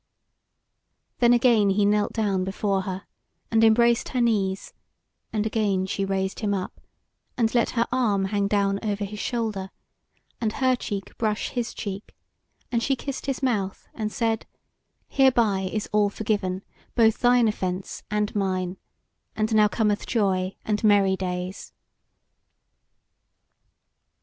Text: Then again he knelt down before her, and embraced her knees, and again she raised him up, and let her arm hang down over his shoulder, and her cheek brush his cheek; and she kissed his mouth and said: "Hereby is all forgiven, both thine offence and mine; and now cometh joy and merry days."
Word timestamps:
Then 1.19 1.31
again 1.31 1.69
he 1.69 1.85
knelt 1.85 2.11
down 2.11 2.43
before 2.43 2.81
her, 2.89 3.05
and 3.51 3.63
embraced 3.63 4.09
her 4.09 4.19
knees, 4.19 4.73
and 5.31 5.45
again 5.45 5.85
she 5.85 6.05
raised 6.05 6.39
him 6.39 6.55
up, 6.55 6.81
and 7.37 7.53
let 7.53 7.69
her 7.77 7.85
arm 7.91 8.25
hang 8.25 8.47
down 8.47 8.79
over 8.81 9.05
his 9.05 9.19
shoulder, 9.19 9.69
and 10.41 10.53
her 10.53 10.75
cheek 10.75 11.15
brush 11.19 11.49
his 11.49 11.71
cheek; 11.75 12.15
and 12.71 12.81
she 12.81 12.95
kissed 12.95 13.27
his 13.27 13.43
mouth 13.43 13.87
and 13.93 14.11
said: 14.11 14.47
"Hereby 15.07 15.69
is 15.71 15.87
all 15.93 16.09
forgiven, 16.09 16.63
both 16.95 17.19
thine 17.19 17.47
offence 17.47 18.01
and 18.09 18.35
mine; 18.35 18.77
and 19.35 19.53
now 19.53 19.67
cometh 19.67 20.07
joy 20.07 20.55
and 20.65 20.83
merry 20.83 21.15
days." 21.15 21.73